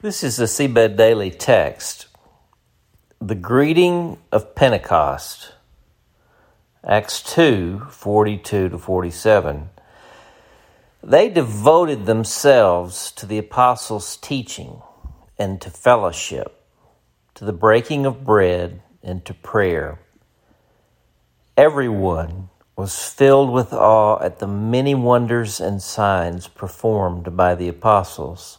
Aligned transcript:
This 0.00 0.22
is 0.22 0.36
the 0.36 0.44
Seedbed 0.44 0.96
Daily 0.96 1.28
text. 1.28 2.06
The 3.20 3.34
greeting 3.34 4.18
of 4.30 4.54
Pentecost. 4.54 5.54
Acts 6.86 7.20
2 7.20 7.80
42 7.90 8.68
to 8.68 8.78
47. 8.78 9.70
They 11.02 11.28
devoted 11.28 12.06
themselves 12.06 13.10
to 13.10 13.26
the 13.26 13.38
apostles' 13.38 14.16
teaching 14.16 14.82
and 15.36 15.60
to 15.62 15.68
fellowship, 15.68 16.64
to 17.34 17.44
the 17.44 17.52
breaking 17.52 18.06
of 18.06 18.24
bread 18.24 18.80
and 19.02 19.24
to 19.24 19.34
prayer. 19.34 19.98
Everyone 21.56 22.50
was 22.76 23.02
filled 23.02 23.50
with 23.50 23.72
awe 23.72 24.20
at 24.22 24.38
the 24.38 24.46
many 24.46 24.94
wonders 24.94 25.60
and 25.60 25.82
signs 25.82 26.46
performed 26.46 27.36
by 27.36 27.56
the 27.56 27.66
apostles. 27.66 28.58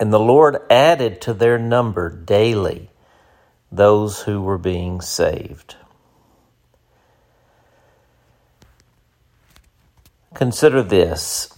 And 0.00 0.10
the 0.10 0.18
Lord 0.18 0.56
added 0.70 1.20
to 1.20 1.34
their 1.34 1.58
number 1.58 2.08
daily 2.08 2.88
those 3.70 4.22
who 4.22 4.40
were 4.40 4.56
being 4.56 5.02
saved. 5.02 5.76
Consider 10.32 10.82
this. 10.82 11.52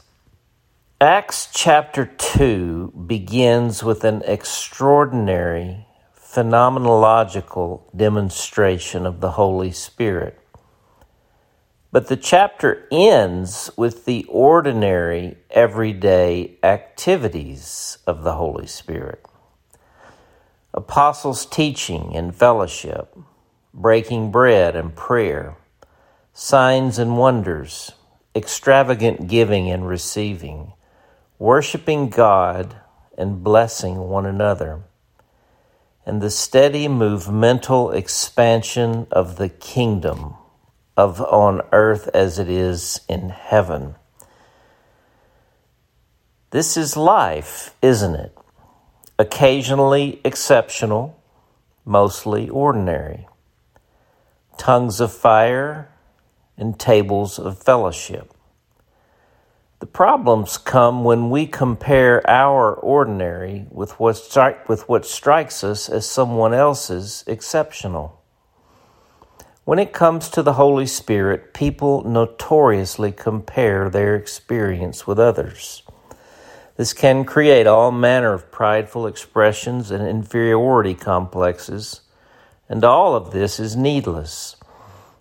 Acts 1.01 1.49
chapter 1.55 2.05
2 2.05 3.05
begins 3.07 3.85
with 3.85 4.03
an 4.03 4.23
extraordinary 4.25 5.87
phenomenological 6.19 7.83
demonstration 7.97 9.07
of 9.07 9.21
the 9.21 9.33
Holy 9.33 9.71
Spirit. 9.71 10.42
But 11.93 12.07
the 12.07 12.17
chapter 12.17 12.89
ends 12.91 13.71
with 13.77 14.07
the 14.07 14.25
ordinary, 14.31 15.37
everyday 15.51 16.57
activities 16.63 17.99
of 18.07 18.23
the 18.23 18.33
Holy 18.33 18.67
Spirit. 18.67 19.23
Apostles' 20.73 21.45
teaching 21.45 22.17
and 22.17 22.35
fellowship, 22.35 23.15
breaking 23.75 24.31
bread 24.31 24.75
and 24.75 24.97
prayer, 24.97 25.59
signs 26.33 26.99
and 26.99 27.19
wonders, 27.19 27.93
extravagant 28.35 29.29
giving 29.29 29.71
and 29.71 29.87
receiving, 29.87 30.73
worshiping 31.39 32.09
God 32.09 32.75
and 33.19 33.45
blessing 33.45 34.09
one 34.09 34.25
another, 34.25 34.81
and 36.07 36.23
the 36.23 36.31
steady 36.31 36.89
movemental 36.89 37.91
expansion 37.91 39.07
of 39.11 39.37
the 39.37 39.51
kingdom 39.51 40.37
of 40.97 41.21
on 41.21 41.63
earth 41.73 42.09
as 42.15 42.39
it 42.39 42.49
is 42.49 43.01
in 43.09 43.31
heaven. 43.31 43.95
This 46.51 46.77
is 46.77 46.97
life, 46.97 47.75
isn't 47.81 48.15
it? 48.15 48.37
Occasionally 49.19 50.21
exceptional, 50.25 51.19
mostly 51.85 52.49
ordinary. 52.49 53.27
Tongues 54.59 55.01
of 55.01 55.13
fire 55.13 55.89
and 56.57 56.79
tables 56.79 57.39
of 57.39 57.63
fellowship. 57.63 58.35
The 59.81 59.87
problems 59.87 60.59
come 60.59 61.03
when 61.03 61.31
we 61.31 61.47
compare 61.47 62.23
our 62.31 62.73
ordinary 62.73 63.67
with 63.71 63.99
what, 63.99 64.15
stri- 64.15 64.69
with 64.69 64.89
what 64.89 65.05
strikes 65.05 65.65
us 65.65 65.89
as 65.89 66.09
someone 66.09 66.55
else's 66.55 67.25
exceptional. 67.27 68.22
When 69.65 69.79
it 69.79 69.93
comes 69.93 70.29
to 70.31 70.43
the 70.43 70.55
Holy 70.55 70.87
Spirit, 70.87 71.55
people 71.55 72.03
notoriously 72.03 73.13
compare 73.13 73.89
their 73.89 74.17
experience 74.17 75.07
with 75.07 75.21
others. 75.21 75.85
This 76.77 76.93
can 76.93 77.25
create 77.25 77.69
all 77.69 77.93
manner 77.93 78.33
of 78.33 78.51
prideful 78.51 79.07
expressions 79.07 79.93
and 79.93 80.05
inferiority 80.05 80.95
complexes, 80.95 82.01
and 82.69 82.83
all 82.83 83.15
of 83.15 83.31
this 83.31 83.61
is 83.61 83.77
needless. 83.77 84.57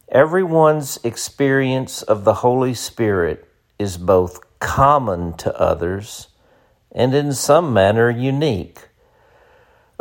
Everyone's 0.10 1.00
experience 1.04 2.02
of 2.02 2.24
the 2.24 2.36
Holy 2.36 2.74
Spirit 2.74 3.48
is 3.78 3.98
both 3.98 4.40
common 4.58 5.38
to 5.38 5.56
others 5.60 6.30
and 6.92 7.14
in 7.14 7.32
some 7.34 7.72
manner 7.74 8.10
unique. 8.10 8.88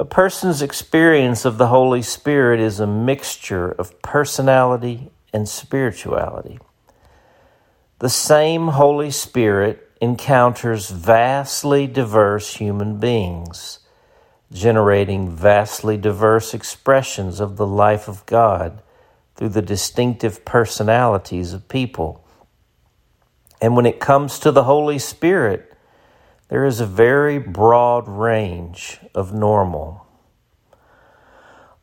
A 0.01 0.05
person's 0.07 0.63
experience 0.63 1.45
of 1.45 1.59
the 1.59 1.67
Holy 1.67 2.01
Spirit 2.01 2.59
is 2.59 2.81
a 2.81 2.87
mixture 2.87 3.71
of 3.71 4.01
personality 4.01 5.11
and 5.31 5.47
spirituality. 5.47 6.59
The 7.99 8.09
same 8.09 8.69
Holy 8.69 9.11
Spirit 9.11 9.91
encounters 10.01 10.89
vastly 10.89 11.87
diverse 11.87 12.55
human 12.55 12.99
beings, 12.99 13.81
generating 14.51 15.37
vastly 15.37 15.99
diverse 15.99 16.55
expressions 16.55 17.39
of 17.39 17.59
the 17.59 17.67
life 17.67 18.09
of 18.09 18.25
God 18.25 18.81
through 19.37 19.51
the 19.51 19.61
distinctive 19.61 20.47
personalities 20.47 21.53
of 21.53 21.69
people. 21.69 22.27
And 23.61 23.77
when 23.77 23.85
it 23.85 24.01
comes 24.01 24.39
to 24.39 24.51
the 24.51 24.65
Holy 24.65 24.99
Spirit, 24.99 25.70
there 26.51 26.67
is 26.67 26.81
a 26.81 26.87
very 26.87 27.39
broad 27.39 28.09
range 28.09 28.99
of 29.15 29.33
normal. 29.33 30.05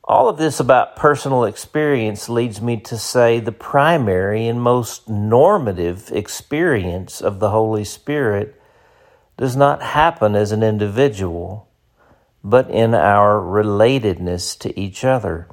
All 0.03 0.27
of 0.27 0.37
this 0.37 0.59
about 0.59 0.97
personal 0.97 1.45
experience 1.45 2.27
leads 2.27 2.61
me 2.61 2.77
to 2.81 2.97
say 2.97 3.39
the 3.39 3.53
primary 3.53 4.45
and 4.45 4.61
most 4.61 5.07
normative 5.07 6.11
experience 6.11 7.21
of 7.21 7.39
the 7.39 7.49
Holy 7.49 7.85
Spirit 7.85 8.61
does 9.37 9.55
not 9.55 9.81
happen 9.81 10.35
as 10.35 10.51
an 10.51 10.63
individual, 10.63 11.69
but 12.43 12.69
in 12.69 12.93
our 12.93 13.39
relatedness 13.39 14.57
to 14.59 14.77
each 14.77 15.05
other. 15.05 15.47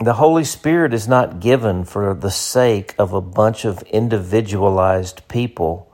The 0.00 0.14
Holy 0.14 0.44
Spirit 0.44 0.92
is 0.92 1.08
not 1.08 1.40
given 1.40 1.84
for 1.84 2.14
the 2.14 2.30
sake 2.30 2.94
of 2.98 3.14
a 3.14 3.22
bunch 3.22 3.64
of 3.64 3.82
individualized 3.84 5.26
people 5.28 5.90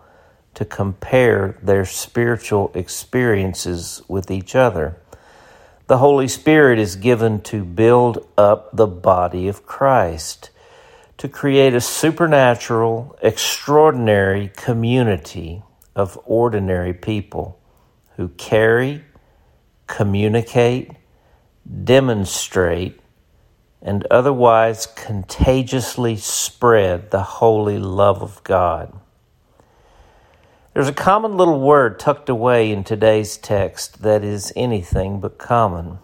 to 0.60 0.64
compare 0.66 1.56
their 1.62 1.86
spiritual 1.86 2.70
experiences 2.74 4.02
with 4.08 4.30
each 4.30 4.54
other. 4.54 4.94
The 5.86 5.96
Holy 5.96 6.28
Spirit 6.28 6.78
is 6.78 6.96
given 6.96 7.40
to 7.44 7.64
build 7.64 8.28
up 8.36 8.68
the 8.76 8.86
body 8.86 9.48
of 9.48 9.64
Christ, 9.64 10.50
to 11.16 11.30
create 11.30 11.72
a 11.72 11.80
supernatural, 11.80 13.16
extraordinary 13.22 14.52
community 14.54 15.62
of 15.96 16.20
ordinary 16.26 16.92
people 16.92 17.58
who 18.16 18.28
carry, 18.28 19.02
communicate, 19.86 20.90
demonstrate, 21.84 23.00
and 23.80 24.06
otherwise 24.10 24.84
contagiously 24.84 26.16
spread 26.16 27.10
the 27.12 27.22
holy 27.22 27.78
love 27.78 28.20
of 28.20 28.44
God. 28.44 29.00
There's 30.80 30.88
a 30.88 30.94
common 30.94 31.36
little 31.36 31.60
word 31.60 31.98
tucked 31.98 32.30
away 32.30 32.72
in 32.72 32.84
today's 32.84 33.36
text 33.36 34.00
that 34.00 34.24
is 34.24 34.50
anything 34.56 35.20
but 35.20 35.36
common. 35.36 35.98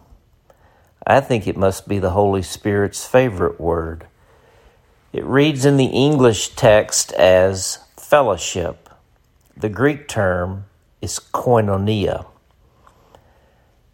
I 1.06 1.20
think 1.20 1.46
it 1.46 1.56
must 1.56 1.88
be 1.88 1.98
the 1.98 2.10
Holy 2.10 2.42
Spirit's 2.42 3.06
favorite 3.06 3.58
word. 3.58 4.06
It 5.14 5.24
reads 5.24 5.64
in 5.64 5.78
the 5.78 5.86
English 5.86 6.56
text 6.56 7.12
as 7.12 7.78
fellowship. 7.96 8.90
The 9.56 9.70
Greek 9.70 10.08
term 10.08 10.66
is 11.00 11.18
koinonia. 11.18 12.26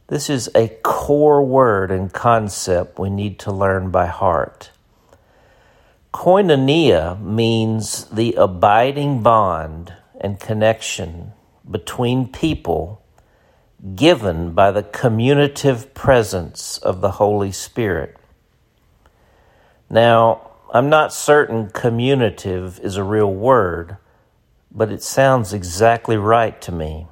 This 0.09 0.29
is 0.29 0.51
a 0.53 0.67
core 0.83 1.45
word 1.45 1.93
and 1.93 2.13
concept 2.13 2.99
we 2.99 3.09
need 3.09 3.39
to 3.39 3.53
learn 3.53 3.93
by 3.93 4.07
heart. 4.07 4.73
Koinonia 6.13 7.23
means 7.23 8.07
the 8.07 8.35
abiding 8.35 9.23
bond 9.23 9.93
and 10.23 10.41
connection 10.41 11.33
between 11.69 12.29
people 12.29 13.03
given 13.95 14.53
by 14.53 14.71
the 14.71 14.83
communicative 14.83 15.93
presence 15.93 16.79
of 16.79 17.01
the 17.01 17.13
Holy 17.13 17.51
Spirit. 17.51 18.17
Now, 19.91 20.53
I'm 20.73 20.89
not 20.89 21.13
certain 21.13 21.69
communicative 21.69 22.81
is 22.81 22.97
a 22.97 23.05
real 23.05 23.33
word, 23.33 23.97
but 24.71 24.91
it 24.91 25.03
sounds 25.03 25.53
exactly 25.53 26.17
right 26.17 26.59
to 26.63 26.73
me. 26.73 27.09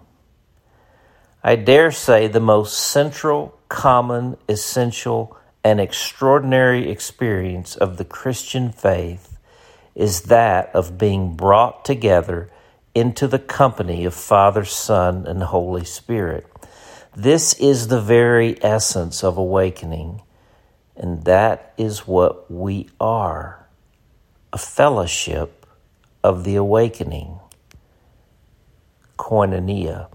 I 1.42 1.56
dare 1.56 1.90
say 1.90 2.26
the 2.26 2.40
most 2.40 2.78
central, 2.78 3.58
common, 3.68 4.36
essential, 4.48 5.36
and 5.64 5.80
extraordinary 5.80 6.90
experience 6.90 7.76
of 7.76 7.96
the 7.96 8.04
Christian 8.04 8.70
faith 8.70 9.38
is 9.94 10.22
that 10.22 10.74
of 10.74 10.96
being 10.96 11.34
brought 11.34 11.84
together 11.84 12.50
into 12.94 13.28
the 13.28 13.38
company 13.38 14.04
of 14.04 14.14
Father, 14.14 14.64
Son, 14.64 15.26
and 15.26 15.42
Holy 15.42 15.84
Spirit. 15.84 16.46
This 17.14 17.54
is 17.54 17.88
the 17.88 18.00
very 18.00 18.62
essence 18.62 19.24
of 19.24 19.36
awakening, 19.36 20.22
and 20.96 21.24
that 21.24 21.74
is 21.76 22.06
what 22.06 22.50
we 22.50 22.88
are 23.00 23.66
a 24.52 24.58
fellowship 24.58 25.66
of 26.24 26.44
the 26.44 26.56
awakening. 26.56 27.38
Koinonia. 29.16 30.08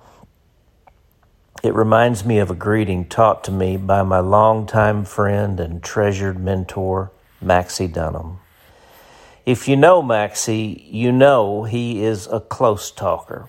It 1.63 1.74
reminds 1.74 2.25
me 2.25 2.39
of 2.39 2.51
a 2.51 2.56
greeting 2.56 3.06
taught 3.06 3.44
to 3.45 3.51
me 3.51 3.77
by 3.77 4.04
my 4.04 4.19
longtime 4.19 5.06
friend 5.06 5.60
and 5.60 5.81
treasured 5.81 6.39
mentor, 6.39 7.12
Maxie 7.42 7.88
Dunnam. 7.88 8.39
If 9.45 9.68
you 9.68 9.75
know 9.75 10.01
Maxie, 10.01 10.88
you 10.89 11.12
know 11.12 11.65
he 11.65 12.03
is 12.03 12.25
a 12.27 12.39
close 12.39 12.89
talker. 12.89 13.47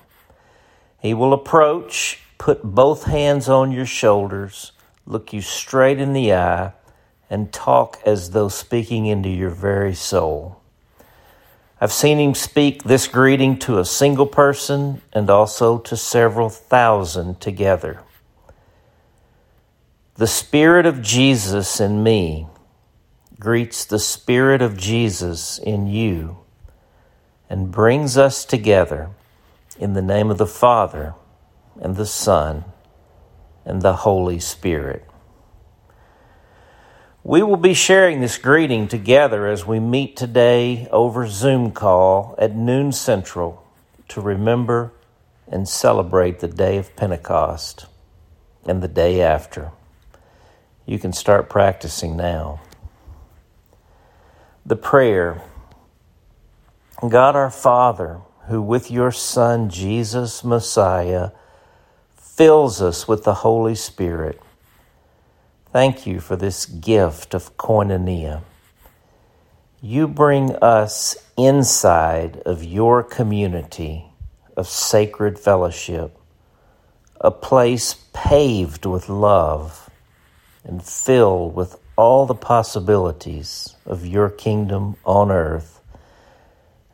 He 1.01 1.15
will 1.15 1.33
approach, 1.33 2.21
put 2.37 2.63
both 2.63 3.05
hands 3.05 3.49
on 3.49 3.73
your 3.73 3.87
shoulders, 3.87 4.73
look 5.07 5.33
you 5.33 5.41
straight 5.41 5.99
in 5.99 6.13
the 6.13 6.35
eye, 6.35 6.73
and 7.31 7.51
talk 7.51 7.99
as 8.05 8.31
though 8.31 8.49
speaking 8.49 9.07
into 9.07 9.31
your 9.31 9.51
very 9.51 9.95
soul. 9.95 10.61
I've 11.81 11.93
seen 11.93 12.19
him 12.19 12.35
speak 12.35 12.85
this 12.85 13.07
greeting 13.07 13.59
to 13.61 13.79
a 13.79 13.85
single 13.85 14.27
person 14.27 15.01
and 15.15 15.31
also 15.31 15.79
to 15.79 15.97
several 15.97 16.51
thousand 16.51 17.41
together. 17.41 18.01
The 20.17 20.27
Spirit 20.27 20.87
of 20.87 21.03
Jesus 21.03 21.81
in 21.81 22.03
me 22.03 22.49
greets 23.39 23.85
the 23.85 23.99
Spirit 23.99 24.63
of 24.63 24.77
Jesus 24.77 25.59
in 25.59 25.87
you 25.87 26.39
and 27.51 27.71
brings 27.71 28.17
us 28.17 28.45
together 28.45 29.11
in 29.79 29.93
the 29.93 30.03
name 30.03 30.31
of 30.31 30.39
the 30.39 30.47
Father 30.47 31.15
and 31.81 31.97
the 31.97 32.07
Son 32.07 32.65
and 33.65 33.83
the 33.83 33.97
Holy 33.97 34.39
Spirit. 34.39 35.05
We 37.23 37.43
will 37.43 37.57
be 37.57 37.75
sharing 37.75 38.21
this 38.21 38.39
greeting 38.39 38.89
together 38.89 39.47
as 39.49 39.67
we 39.67 39.81
meet 39.81 40.17
today 40.17 40.89
over 40.93 41.27
Zoom 41.27 41.73
call 41.73 42.37
at 42.39 42.55
noon 42.55 42.93
central 42.93 43.67
to 44.09 44.21
remember 44.21 44.93
and 45.49 45.69
celebrate 45.69 46.39
the 46.39 46.49
day 46.49 46.79
of 46.79 46.95
Pentecost 46.97 47.87
and 48.65 48.83
the 48.83 48.89
day 48.89 49.21
after. 49.21 49.73
You 50.87 50.99
can 51.01 51.13
start 51.13 51.49
practicing 51.49 52.17
now. 52.17 52.61
The 54.67 54.75
prayer 54.75 55.43
God 57.09 57.37
our 57.37 57.51
Father, 57.51 58.23
who 58.49 58.61
with 58.61 58.91
your 58.91 59.13
Son 59.13 59.71
Jesus 59.71 60.43
Messiah 60.43 61.31
fills 62.17 62.83
us 62.83 63.07
with 63.07 63.23
the 63.23 63.35
Holy 63.35 63.77
Spirit 63.77 64.41
Thank 65.73 66.05
you 66.05 66.19
for 66.19 66.35
this 66.35 66.67
gift 66.67 67.33
of 67.33 67.57
koinonia. 67.57 68.43
You 69.81 70.09
bring 70.09 70.57
us 70.57 71.17
inside 71.37 72.43
of 72.45 72.65
your 72.65 73.05
community 73.05 74.07
of 74.57 74.67
sacred 74.67 75.39
fellowship, 75.39 76.19
a 77.21 77.31
place 77.31 77.95
paved 78.13 78.85
with 78.85 79.09
love 79.09 79.89
and 80.65 80.83
filled 80.83 81.55
with 81.55 81.79
all 81.97 82.27
the 82.27 82.35
possibilities 82.35 83.75
of 83.87 84.07
your 84.07 84.29
kingdom 84.29 84.97
on 85.05 85.31
earth 85.31 85.81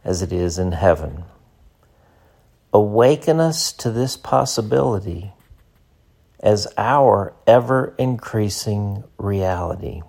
as 0.05 0.23
it 0.23 0.33
is 0.33 0.59
in 0.59 0.73
heaven. 0.73 1.25
Awaken 2.73 3.41
us 3.41 3.73
to 3.73 3.91
this 3.91 4.17
possibility 4.17 5.33
as 6.41 6.67
our 6.77 7.35
ever 7.47 7.95
increasing 7.99 9.05
reality. 9.19 10.03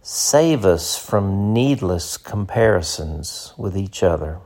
Save 0.00 0.64
us 0.64 0.96
from 0.96 1.52
needless 1.52 2.16
comparisons 2.16 3.52
with 3.58 3.76
each 3.76 4.02
other. 4.02 4.38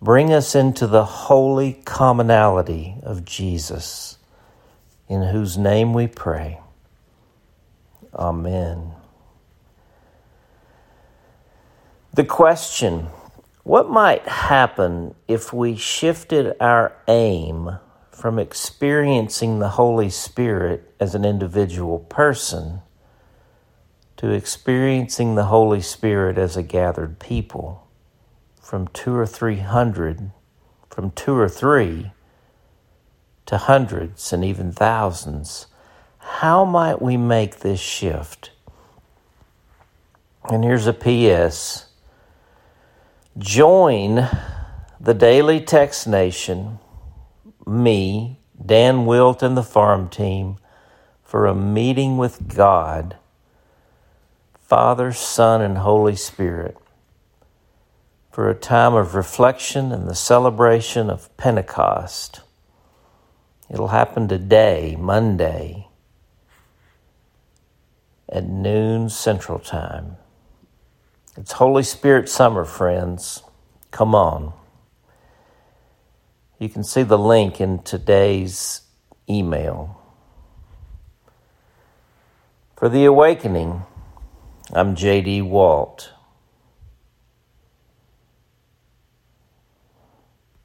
Bring 0.00 0.32
us 0.32 0.54
into 0.54 0.86
the 0.86 1.04
holy 1.04 1.74
commonality 1.84 2.96
of 3.02 3.24
Jesus, 3.24 4.18
in 5.08 5.22
whose 5.22 5.56
name 5.56 5.94
we 5.94 6.06
pray. 6.06 6.60
Amen. 8.14 8.92
The 12.14 12.24
question 12.24 13.08
what 13.64 13.88
might 13.88 14.26
happen 14.26 15.14
if 15.28 15.52
we 15.52 15.76
shifted 15.76 16.56
our 16.60 16.92
aim 17.06 17.78
from 18.10 18.38
experiencing 18.38 19.60
the 19.60 19.70
Holy 19.70 20.10
Spirit 20.10 20.92
as 20.98 21.14
an 21.14 21.24
individual 21.24 22.00
person 22.00 22.82
to 24.16 24.30
experiencing 24.30 25.34
the 25.34 25.46
Holy 25.46 25.80
Spirit 25.80 26.38
as 26.38 26.56
a 26.56 26.62
gathered 26.62 27.18
people, 27.18 27.88
from 28.60 28.88
two 28.88 29.14
or 29.16 29.26
three 29.26 29.58
hundred, 29.58 30.30
from 30.90 31.10
two 31.12 31.36
or 31.36 31.48
three 31.48 32.12
to 33.46 33.58
hundreds 33.58 34.32
and 34.32 34.44
even 34.44 34.70
thousands. 34.70 35.66
How 36.22 36.64
might 36.64 37.02
we 37.02 37.16
make 37.16 37.60
this 37.60 37.80
shift? 37.80 38.52
And 40.44 40.62
here's 40.62 40.86
a 40.86 40.92
PS 40.92 41.86
join 43.38 44.28
the 45.00 45.14
Daily 45.14 45.60
Text 45.60 46.06
Nation 46.06 46.78
me, 47.66 48.38
Dan 48.64 49.04
Wilt, 49.04 49.42
and 49.42 49.56
the 49.56 49.62
farm 49.62 50.08
team 50.08 50.58
for 51.24 51.46
a 51.46 51.54
meeting 51.54 52.18
with 52.18 52.54
God, 52.54 53.16
Father, 54.54 55.12
Son, 55.12 55.60
and 55.60 55.78
Holy 55.78 56.16
Spirit, 56.16 56.76
for 58.30 58.48
a 58.48 58.54
time 58.54 58.94
of 58.94 59.14
reflection 59.14 59.90
and 59.92 60.08
the 60.08 60.14
celebration 60.14 61.10
of 61.10 61.34
Pentecost. 61.36 62.40
It'll 63.70 63.88
happen 63.88 64.28
today, 64.28 64.96
Monday, 64.98 65.88
at 68.32 68.48
noon 68.48 69.10
Central 69.10 69.58
Time. 69.58 70.16
It's 71.36 71.52
Holy 71.52 71.82
Spirit 71.82 72.28
summer, 72.28 72.64
friends. 72.64 73.42
Come 73.90 74.14
on. 74.14 74.54
You 76.58 76.70
can 76.70 76.82
see 76.82 77.02
the 77.02 77.18
link 77.18 77.60
in 77.60 77.82
today's 77.82 78.82
email. 79.28 80.00
For 82.76 82.88
the 82.88 83.04
awakening, 83.04 83.82
I'm 84.72 84.96
J.D. 84.96 85.42
Walt. 85.42 86.12